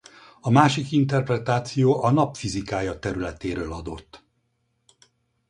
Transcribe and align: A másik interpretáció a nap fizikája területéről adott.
A 0.39 0.49
másik 0.49 0.91
interpretáció 0.91 2.03
a 2.03 2.11
nap 2.11 2.35
fizikája 2.35 2.99
területéről 2.99 3.73
adott. 3.73 4.23